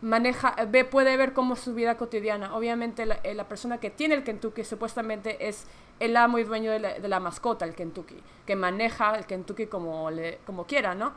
maneja, 0.00 0.54
ve, 0.68 0.84
puede 0.84 1.16
ver 1.16 1.32
cómo 1.32 1.54
es 1.54 1.60
su 1.60 1.74
vida 1.74 1.96
cotidiana. 1.96 2.54
Obviamente 2.54 3.06
la, 3.06 3.16
eh, 3.22 3.34
la, 3.34 3.48
persona 3.48 3.78
que 3.78 3.90
tiene 3.90 4.14
el 4.14 4.24
Kentucky 4.24 4.64
supuestamente 4.64 5.48
es 5.48 5.66
el 5.98 6.16
amo 6.16 6.38
y 6.38 6.44
dueño 6.44 6.70
de 6.70 6.78
la, 6.78 6.98
de 6.98 7.08
la, 7.08 7.20
mascota, 7.20 7.64
el 7.64 7.74
Kentucky, 7.74 8.16
que 8.46 8.54
maneja 8.54 9.16
el 9.16 9.26
Kentucky 9.26 9.66
como, 9.66 10.10
le, 10.10 10.38
como 10.46 10.64
quiera, 10.66 10.94
¿no? 10.94 11.12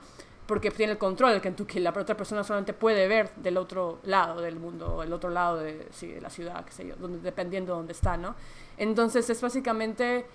Porque 0.47 0.71
tiene 0.71 0.93
el 0.93 0.97
control 0.97 1.31
del 1.31 1.41
Kentucky. 1.41 1.79
La 1.79 1.91
otra 1.91 2.17
persona 2.17 2.43
solamente 2.43 2.73
puede 2.73 3.07
ver 3.07 3.33
del 3.35 3.57
otro 3.57 3.99
lado 4.03 4.41
del 4.41 4.55
mundo, 4.55 5.03
el 5.03 5.13
otro 5.13 5.29
lado 5.29 5.57
de, 5.57 5.87
sí, 5.91 6.07
de 6.07 6.19
la 6.19 6.29
ciudad, 6.29 6.65
qué 6.65 6.71
sé 6.71 6.87
yo, 6.87 6.95
donde, 6.95 7.19
dependiendo 7.19 7.73
de 7.73 7.77
dónde 7.77 7.93
está, 7.93 8.17
¿no? 8.17 8.35
Entonces 8.77 9.29
es 9.29 9.39
básicamente, 9.41 10.25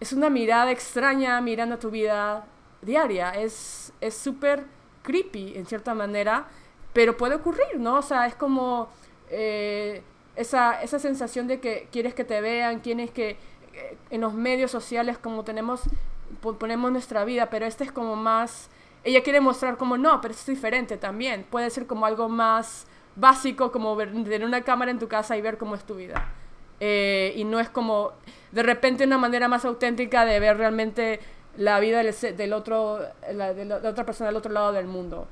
es 0.00 0.12
una 0.12 0.28
mirada 0.28 0.72
extraña 0.72 1.40
mirando 1.40 1.78
tu 1.78 1.90
vida 1.90 2.44
diaria. 2.82 3.30
Es 3.30 3.92
súper 4.10 4.64
creepy, 5.02 5.56
en 5.56 5.66
cierta 5.66 5.94
manera 5.94 6.48
pero 6.92 7.16
puede 7.16 7.36
ocurrir, 7.36 7.78
¿no? 7.78 7.98
O 7.98 8.02
sea, 8.02 8.26
es 8.26 8.34
como 8.34 8.88
eh, 9.30 10.02
esa, 10.36 10.82
esa 10.82 10.98
sensación 10.98 11.46
de 11.46 11.60
que 11.60 11.88
quieres 11.90 12.14
que 12.14 12.24
te 12.24 12.40
vean, 12.40 12.80
quieres 12.80 13.10
que 13.10 13.30
eh, 13.74 13.96
en 14.10 14.20
los 14.20 14.34
medios 14.34 14.70
sociales 14.70 15.18
como 15.18 15.44
tenemos, 15.44 15.82
ponemos 16.58 16.92
nuestra 16.92 17.24
vida, 17.24 17.48
pero 17.50 17.66
este 17.66 17.84
es 17.84 17.92
como 17.92 18.16
más, 18.16 18.68
ella 19.04 19.22
quiere 19.22 19.40
mostrar 19.40 19.76
como 19.76 19.96
no, 19.96 20.20
pero 20.20 20.34
es 20.34 20.46
diferente 20.46 20.96
también, 20.96 21.44
puede 21.50 21.70
ser 21.70 21.86
como 21.86 22.06
algo 22.06 22.28
más 22.28 22.86
básico, 23.16 23.72
como 23.72 23.94
ver, 23.96 24.12
tener 24.12 24.44
una 24.44 24.62
cámara 24.62 24.90
en 24.90 24.98
tu 24.98 25.08
casa 25.08 25.36
y 25.36 25.42
ver 25.42 25.58
cómo 25.58 25.74
es 25.74 25.84
tu 25.84 25.94
vida. 25.94 26.30
Eh, 26.80 27.32
y 27.36 27.44
no 27.44 27.60
es 27.60 27.68
como 27.68 28.12
de 28.50 28.62
repente 28.62 29.04
una 29.04 29.16
manera 29.16 29.46
más 29.46 29.64
auténtica 29.64 30.24
de 30.24 30.40
ver 30.40 30.56
realmente 30.56 31.20
la 31.56 31.78
vida 31.78 32.02
del, 32.02 32.36
del 32.36 32.52
otro, 32.52 32.98
la, 33.30 33.54
de 33.54 33.64
la 33.64 33.76
otra 33.76 34.04
persona 34.04 34.28
del 34.28 34.36
otro 34.36 34.50
lado 34.50 34.72
del 34.72 34.86
mundo 34.86 35.28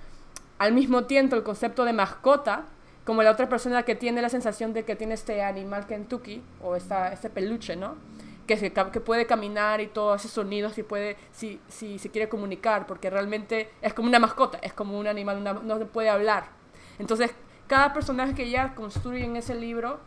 al 0.61 0.73
mismo 0.75 1.05
tiempo 1.05 1.37
el 1.37 1.43
concepto 1.43 1.87
de 1.87 1.95
mascota, 1.95 2.67
como 3.07 3.23
la 3.23 3.31
otra 3.31 3.49
persona 3.49 3.83
que 3.85 3.95
tiene 3.95 4.21
la 4.21 4.29
sensación 4.29 4.75
de 4.75 4.85
que 4.85 4.95
tiene 4.95 5.15
este 5.15 5.43
animal 5.43 5.87
Kentucky 5.87 6.43
o 6.63 6.77
esta, 6.77 7.15
este 7.15 7.31
peluche, 7.31 7.77
¿no? 7.77 7.97
Que, 8.47 8.59
se, 8.59 8.71
que 8.71 9.01
puede 9.01 9.25
caminar 9.25 9.81
y 9.81 9.87
todo, 9.87 10.13
hace 10.13 10.29
sonidos 10.29 10.77
y 10.77 10.83
puede, 10.83 11.17
si, 11.33 11.63
si 11.69 11.99
se 11.99 12.11
quiere 12.11 12.29
comunicar, 12.29 12.87
porque 12.87 13.09
realmente 13.09 13.71
es 13.81 13.95
como 13.95 14.09
una 14.09 14.19
mascota, 14.19 14.59
es 14.61 14.75
como 14.75 14.99
un 14.99 15.07
animal, 15.07 15.43
no 15.43 15.79
puede 15.87 16.11
hablar. 16.11 16.51
Entonces, 16.99 17.31
cada 17.67 17.95
personaje 17.95 18.35
que 18.35 18.43
ella 18.43 18.75
construye 18.75 19.25
en 19.25 19.37
ese 19.37 19.55
libro, 19.55 19.99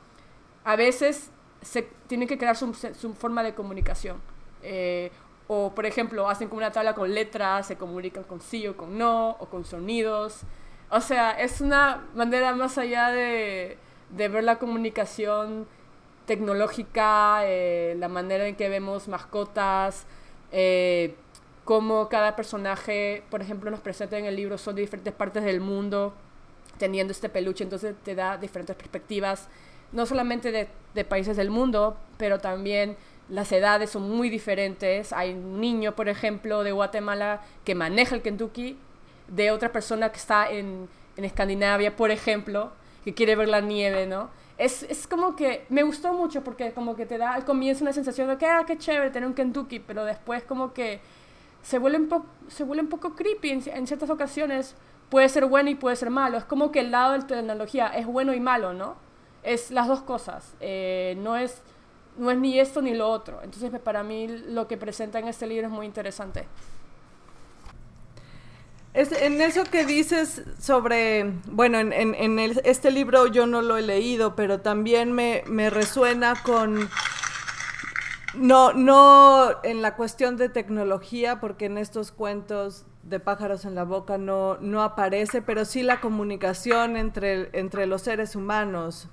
a 0.66 0.76
veces 0.76 1.32
se 1.64 1.82
tiene 2.06 2.28
que 2.28 2.38
crear 2.38 2.56
su, 2.56 2.76
su 2.76 3.16
forma 3.16 3.42
de 3.42 3.56
comunicación. 3.56 4.22
Eh, 4.62 5.12
o, 5.48 5.74
por 5.76 5.86
ejemplo, 5.86 6.30
hacen 6.30 6.48
como 6.48 6.60
una 6.60 6.72
tabla 6.72 6.94
con 6.96 7.14
letras, 7.14 7.68
se 7.68 7.76
comunican 7.76 8.24
con 8.24 8.42
sí 8.42 8.68
o 8.68 8.78
con 8.78 8.98
no, 8.98 9.32
o 9.40 9.46
con 9.48 9.66
sonidos. 9.66 10.42
O 10.90 11.02
sea, 11.02 11.32
es 11.32 11.62
una 11.62 12.06
manera 12.14 12.54
más 12.56 12.78
allá 12.78 13.10
de, 13.10 13.78
de 14.10 14.28
ver 14.30 14.44
la 14.44 14.60
comunicación 14.60 15.68
tecnológica, 16.26 17.42
eh, 17.44 17.96
la 18.00 18.08
manera 18.08 18.48
en 18.48 18.56
que 18.56 18.70
vemos 18.70 19.08
mascotas, 19.08 20.06
eh, 20.52 21.16
cómo 21.66 22.10
cada 22.10 22.36
personaje, 22.36 23.24
por 23.30 23.42
ejemplo, 23.42 23.70
nos 23.72 23.82
presenta 23.82 24.18
en 24.18 24.26
el 24.26 24.36
libro, 24.36 24.58
son 24.58 24.76
de 24.76 24.82
diferentes 24.82 25.14
partes 25.14 25.44
del 25.44 25.60
mundo, 25.60 26.14
teniendo 26.78 27.12
este 27.12 27.30
peluche, 27.30 27.64
entonces 27.64 27.96
te 28.04 28.16
da 28.16 28.38
diferentes 28.38 28.76
perspectivas, 28.76 29.50
no 29.92 30.06
solamente 30.06 30.52
de, 30.52 30.68
de 30.94 31.06
países 31.06 31.38
del 31.38 31.50
mundo, 31.50 31.98
pero 32.18 32.40
también 32.40 32.98
las 33.30 33.52
edades 33.52 33.90
son 33.90 34.10
muy 34.10 34.30
diferentes. 34.30 35.14
Hay 35.14 35.34
un 35.34 35.60
niño, 35.60 35.96
por 35.96 36.10
ejemplo, 36.10 36.64
de 36.64 36.72
Guatemala 36.72 37.42
que 37.64 37.76
maneja 37.76 38.16
el 38.16 38.22
Kentucky, 38.22 38.78
de 39.28 39.52
otra 39.52 39.72
persona 39.72 40.12
que 40.12 40.18
está 40.18 40.50
en, 40.50 40.88
en 41.18 41.26
Escandinavia, 41.26 41.96
por 41.96 42.12
ejemplo, 42.12 42.72
que 43.04 43.14
quiere 43.14 43.36
ver 43.36 43.50
la 43.50 43.62
nieve, 43.62 44.06
¿no? 44.06 44.30
Es, 44.58 44.84
es, 44.84 45.08
como 45.08 45.36
que 45.36 45.66
me 45.70 45.82
gustó 45.84 46.14
mucho 46.14 46.44
porque 46.44 46.72
como 46.74 46.96
que 46.96 47.06
te 47.06 47.18
da 47.18 47.34
al 47.34 47.44
comienzo 47.44 47.84
una 47.84 47.94
sensación 47.94 48.28
de 48.28 48.38
que, 48.38 48.46
ah, 48.46 48.64
qué 48.68 48.78
chévere 48.78 49.10
tener 49.10 49.28
un 49.28 49.34
Kentucky, 49.34 49.80
pero 49.80 50.06
después 50.06 50.44
como 50.44 50.74
que 50.74 51.02
se 51.64 51.80
vuelve 51.80 51.98
un, 51.98 52.24
se 52.50 52.64
vuelve 52.64 52.84
un 52.84 52.90
poco 52.90 53.16
creepy 53.16 53.50
en, 53.50 53.64
en, 53.66 53.88
ciertas 53.88 54.10
ocasiones. 54.10 54.76
Puede 55.10 55.30
ser 55.30 55.46
bueno 55.46 55.70
y 55.70 55.76
puede 55.76 55.96
ser 55.96 56.10
malo. 56.10 56.38
Es 56.38 56.44
como 56.44 56.72
que 56.72 56.82
el 56.82 56.92
lado 56.92 57.14
de 57.14 57.20
la 57.20 57.28
tecnología 57.28 57.88
es 57.88 58.06
bueno 58.06 58.34
y 58.34 58.40
malo, 58.40 58.74
¿no? 58.74 58.96
Es 59.44 59.72
las 59.72 59.88
dos 59.88 60.02
cosas. 60.02 60.56
Eh, 60.60 61.16
no, 61.20 61.36
es, 61.36 61.62
no 62.18 62.32
es 62.32 62.38
ni 62.38 62.60
esto 62.60 62.82
ni 62.82 62.94
lo 62.94 63.10
otro. 63.10 63.42
Entonces 63.44 63.72
para 63.80 64.04
mí 64.04 64.28
lo 64.28 64.68
que 64.68 64.78
presenta 64.78 65.20
en 65.20 65.28
este 65.28 65.48
libro 65.48 65.68
es 65.68 65.74
muy 65.74 65.86
interesante. 65.86 66.46
Es, 68.94 69.12
en 69.12 69.42
eso 69.42 69.64
que 69.64 69.86
dices 69.86 70.44
sobre, 70.60 71.34
bueno, 71.48 71.80
en, 71.80 72.40
el, 72.40 72.62
este 72.64 72.92
libro 72.92 73.26
yo 73.26 73.48
no 73.48 73.64
lo 73.64 73.78
he 73.78 73.82
leído, 73.82 74.36
pero 74.36 74.60
también 74.60 75.12
me, 75.14 75.70
resuena 75.72 76.36
con, 76.44 76.90
no, 78.36 78.74
no 78.74 79.50
en 79.64 79.82
la 79.82 79.96
cuestión 79.96 80.38
de 80.38 80.50
tecnología, 80.50 81.40
porque 81.40 81.66
en 81.66 81.80
estos 81.80 82.12
cuentos 82.12 82.86
de 83.02 83.20
pájaros 83.20 83.66
en 83.66 83.74
la 83.74 83.84
boca 83.84 84.20
no, 84.20 84.60
aparece, 84.84 85.42
pero 85.42 85.66
sí 85.66 85.82
la 85.82 86.00
comunicación 86.00 86.96
entre 86.96 87.88
los 87.88 88.04
seres 88.04 88.36
humanos, 88.36 89.10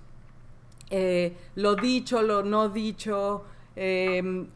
eh, 0.90 1.37
lo 1.54 1.76
dicho, 1.76 2.23
lo 2.23 2.42
no 2.42 2.68
dicho, 2.68 3.44
eh, 3.76 4.47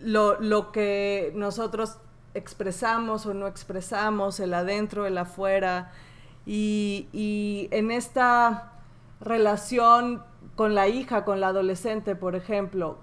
lo, 0.00 0.40
lo 0.40 0.72
que 0.72 1.32
nosotros 1.34 1.98
expresamos 2.34 3.26
o 3.26 3.34
no 3.34 3.46
expresamos, 3.46 4.40
el 4.40 4.54
adentro, 4.54 5.06
el 5.06 5.16
afuera. 5.16 5.92
Y, 6.46 7.08
y, 7.12 7.68
en 7.70 7.90
esta 7.90 8.72
relación 9.20 10.22
con 10.56 10.74
la 10.74 10.88
hija, 10.88 11.24
con 11.24 11.40
la 11.40 11.48
adolescente, 11.48 12.16
por 12.16 12.36
ejemplo, 12.36 12.98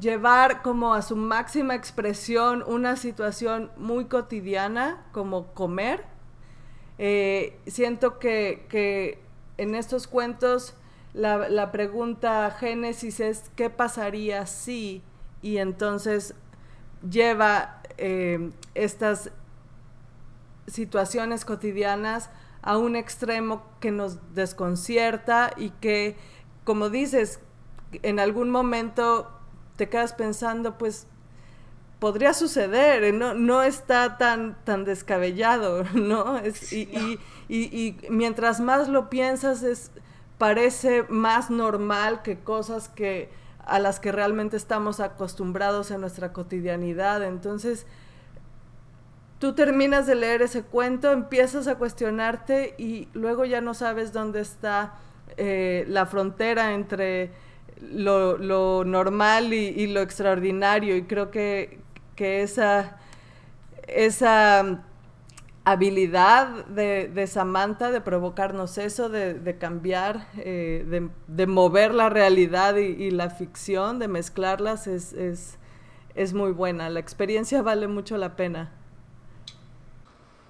llevar 0.00 0.62
como 0.62 0.94
a 0.94 1.02
su 1.02 1.16
máxima 1.16 1.74
expresión 1.74 2.64
una 2.66 2.96
situación 2.96 3.70
muy 3.76 4.06
cotidiana, 4.06 5.04
como 5.12 5.48
comer. 5.48 6.04
Eh, 6.98 7.58
siento 7.66 8.18
que, 8.18 8.66
que, 8.68 9.22
en 9.58 9.74
estos 9.74 10.06
cuentos 10.06 10.74
la, 11.16 11.48
la 11.48 11.72
pregunta 11.72 12.54
génesis 12.60 13.20
es 13.20 13.50
¿qué 13.56 13.70
pasaría 13.70 14.46
si? 14.46 15.02
Y 15.40 15.56
entonces 15.56 16.34
lleva 17.08 17.80
eh, 17.96 18.50
estas 18.74 19.30
situaciones 20.66 21.44
cotidianas 21.44 22.28
a 22.60 22.76
un 22.76 22.96
extremo 22.96 23.64
que 23.80 23.92
nos 23.92 24.34
desconcierta 24.34 25.52
y 25.56 25.70
que, 25.70 26.16
como 26.64 26.90
dices, 26.90 27.40
en 28.02 28.20
algún 28.20 28.50
momento 28.50 29.30
te 29.76 29.88
quedas 29.88 30.12
pensando, 30.12 30.76
pues 30.76 31.06
podría 31.98 32.34
suceder, 32.34 33.04
eh, 33.04 33.12
no, 33.12 33.32
no 33.32 33.62
está 33.62 34.18
tan, 34.18 34.62
tan 34.64 34.84
descabellado, 34.84 35.84
¿no? 35.94 36.36
Es, 36.36 36.74
y, 36.74 36.82
y, 36.82 37.18
y, 37.48 37.62
y, 37.74 37.96
mientras 38.10 38.60
más 38.60 38.88
lo 38.88 39.08
piensas, 39.08 39.62
es, 39.62 39.92
parece 40.38 41.04
más 41.08 41.50
normal 41.50 42.22
que 42.22 42.38
cosas 42.38 42.88
que 42.88 43.30
a 43.64 43.78
las 43.78 43.98
que 43.98 44.12
realmente 44.12 44.56
estamos 44.56 45.00
acostumbrados 45.00 45.90
en 45.90 46.00
nuestra 46.00 46.32
cotidianidad. 46.32 47.24
Entonces, 47.24 47.86
tú 49.38 49.54
terminas 49.54 50.06
de 50.06 50.14
leer 50.14 50.42
ese 50.42 50.62
cuento, 50.62 51.12
empiezas 51.12 51.66
a 51.66 51.76
cuestionarte 51.76 52.74
y 52.78 53.08
luego 53.12 53.44
ya 53.44 53.60
no 53.60 53.74
sabes 53.74 54.12
dónde 54.12 54.40
está 54.40 54.94
eh, 55.36 55.84
la 55.88 56.06
frontera 56.06 56.74
entre 56.74 57.32
lo, 57.80 58.84
normal 58.84 59.52
y, 59.52 59.66
y, 59.68 59.88
lo 59.88 60.00
extraordinario. 60.00 60.96
Y 60.96 61.02
creo 61.02 61.32
que, 61.32 61.80
que 62.14 62.42
esa, 62.42 62.98
esa 63.88 64.84
habilidad 65.66 66.64
de, 66.66 67.08
de, 67.08 67.26
Samantha 67.26 67.90
de 67.90 68.00
provocarnos 68.00 68.78
eso, 68.78 69.08
de, 69.08 69.34
de 69.34 69.58
cambiar, 69.58 70.28
eh, 70.38 70.86
de, 70.88 71.10
de, 71.26 71.46
mover 71.48 71.92
la 71.92 72.08
realidad 72.08 72.76
y, 72.76 72.84
y, 72.84 73.10
la 73.10 73.30
ficción, 73.30 73.98
de 73.98 74.06
mezclarlas, 74.06 74.86
es, 74.86 75.12
es, 75.12 75.58
es, 76.14 76.34
muy 76.34 76.52
buena. 76.52 76.88
La 76.88 77.00
experiencia 77.00 77.62
vale 77.62 77.88
mucho 77.88 78.16
la 78.16 78.36
pena. 78.36 78.70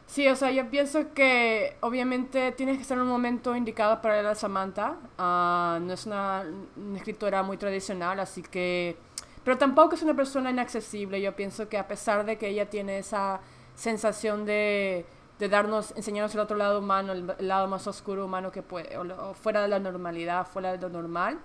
Sí, 0.05 0.29
o 0.29 0.37
sea, 0.37 0.51
yo 0.51 0.69
pienso 0.69 1.15
que 1.15 1.79
obviamente 1.81 2.53
tienes 2.53 2.77
que 2.77 2.83
estar 2.83 2.99
en 2.99 3.05
un 3.05 3.09
momento 3.09 3.57
indicado 3.57 4.03
para 4.03 4.17
leer 4.17 4.27
a 4.27 4.35
Samantha. 4.35 4.99
Uh, 5.19 5.81
no 5.83 5.95
es 5.95 6.05
una, 6.05 6.45
una 6.77 6.99
escritora 6.99 7.43
muy 7.43 7.57
tradicional, 7.57 8.21
así 8.21 8.43
que... 8.43 8.99
Pero 9.45 9.57
tampoco 9.57 9.95
es 9.95 10.03
una 10.03 10.15
persona 10.15 10.51
inaccesible. 10.51 11.23
Yo 11.23 11.35
pienso 11.35 11.71
que 11.71 11.79
a 11.79 11.89
pesar 11.89 12.27
de 12.27 12.37
que 12.37 12.49
ella 12.49 12.69
tiene 12.69 12.99
esa 12.99 13.41
sensación 13.77 14.45
de, 14.45 15.07
de 15.39 15.49
darnos, 15.49 15.93
enseñarnos 15.97 16.35
el 16.35 16.41
otro 16.41 16.57
lado 16.57 16.81
humano, 16.81 17.13
el, 17.13 17.27
lado 17.47 17.69
más 17.69 17.87
oscuro 17.87 18.25
humano 18.25 18.51
que 18.51 18.63
puede, 18.63 18.97
o, 18.97 19.03
o, 19.03 19.35
fuera 19.35 19.63
de 19.63 19.69
la 19.69 19.79
normalidad, 19.79 20.47
fuera 20.47 20.73
de 20.73 20.79
lo 20.79 20.89
normal. 20.89 21.39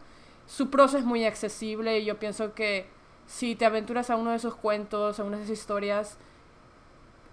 Su 0.48 0.70
prosa 0.70 0.98
es 0.98 1.06
muy 1.06 1.26
accesible 1.26 2.00
y 2.00 2.06
yo 2.06 2.18
pienso 2.18 2.54
que 2.54 2.88
si 3.28 3.56
te 3.56 3.66
aventuras 3.66 4.10
a 4.10 4.16
uno 4.16 4.32
de 4.32 4.38
esos 4.38 4.56
cuentos, 4.56 5.20
a 5.20 5.24
una 5.24 5.38
de 5.38 5.44
esas 5.44 5.60
historias, 5.60 6.18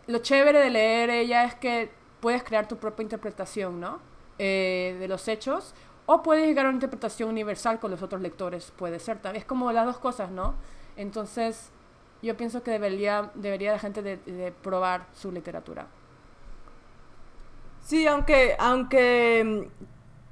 lo 0.07 0.19
chévere 0.19 0.59
de 0.59 0.71
leer 0.71 1.11
ella 1.11 1.45
es 1.45 1.55
que 1.55 1.91
puedes 2.21 2.43
crear 2.43 2.69
tu 2.69 2.77
propia 2.77 3.03
interpretación, 3.05 3.81
¿no? 3.81 4.01
Eh, 4.39 4.97
de 5.01 5.09
los 5.09 5.27
hechos, 5.29 5.75
o 6.07 6.23
puedes 6.23 6.47
llegar 6.47 6.67
a 6.67 6.69
una 6.69 6.77
interpretación 6.77 7.29
universal 7.29 7.79
con 7.81 7.91
los 7.91 8.03
otros 8.03 8.23
lectores, 8.23 8.73
puede 8.77 8.99
ser, 8.99 9.19
es 9.35 9.45
como 9.45 9.71
las 9.73 9.85
dos 9.85 9.99
cosas, 9.99 10.31
¿no? 10.31 10.55
Entonces, 10.97 11.71
yo 12.23 12.37
pienso 12.37 12.63
que 12.63 12.71
debería, 12.73 13.31
debería 13.35 13.73
la 13.73 13.79
gente 13.79 14.03
de, 14.03 14.17
de 14.17 14.53
probar 14.53 15.07
su 15.15 15.31
literatura. 15.31 15.87
Sí, 17.89 18.07
aunque, 18.07 18.55
aunque 18.59 19.71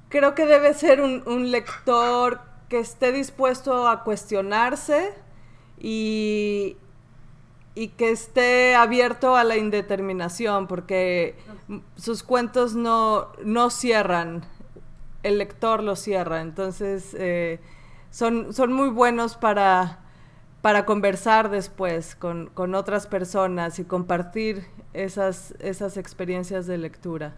creo 0.09 0.35
que 0.35 0.45
debe 0.45 0.73
ser 0.73 1.01
un, 1.01 1.23
un, 1.25 1.49
lector 1.51 2.39
que 2.69 2.79
esté 2.79 3.11
dispuesto 3.11 3.87
a 3.87 4.03
cuestionarse 4.03 5.13
y, 5.79 6.77
y, 7.73 7.87
que 7.89 8.11
esté 8.11 8.75
abierto 8.75 9.35
a 9.35 9.43
la 9.43 9.57
indeterminación, 9.57 10.67
porque 10.67 11.35
sus 11.95 12.23
cuentos 12.23 12.75
no, 12.75 13.29
no 13.43 13.69
cierran, 13.69 14.45
el 15.23 15.39
lector 15.39 15.83
los 15.83 15.99
cierra, 15.99 16.41
entonces 16.41 17.15
eh, 17.17 17.59
son, 18.11 18.53
son 18.53 18.71
muy 18.71 18.89
buenos 18.89 19.35
para 19.35 20.06
para 20.67 20.85
conversar 20.85 21.49
después 21.49 22.13
con, 22.13 22.47
con, 22.47 22.75
otras 22.75 23.07
personas 23.07 23.79
y 23.79 23.85
compartir 23.85 24.67
esas, 24.91 25.53
esas 25.59 25.95
experiencias 25.95 26.67
de 26.67 26.77
lectura. 26.77 27.37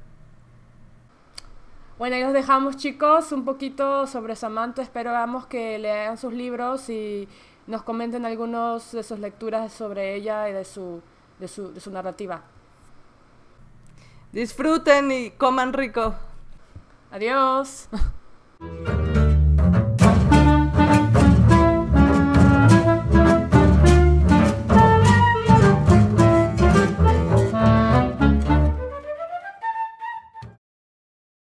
Bueno, 2.00 2.16
ahí 2.16 2.24
los 2.24 2.34
dejamos 2.34 2.76
chicos 2.78 3.32
un 3.32 3.46
poquito 3.46 4.08
sobre 4.08 4.36
Samantha. 4.36 4.82
Esperamos 4.82 5.46
que 5.46 5.78
lean 5.78 6.18
sus 6.18 6.34
libros 6.34 6.90
y 6.90 7.28
nos 7.68 7.84
comenten 7.84 8.26
algunos 8.26 8.94
de 8.94 9.04
sus 9.04 9.20
lecturas 9.20 9.74
sobre 9.74 10.16
ella 10.16 10.50
y 10.50 10.54
de 10.54 10.66
su, 10.66 11.00
de 11.38 11.48
su, 11.48 11.72
de 11.72 11.80
su 11.82 11.92
narrativa. 11.92 12.42
Disfruten 14.32 15.12
y 15.12 15.30
coman 15.30 15.72
rico. 15.74 16.16
Adiós. 17.12 17.90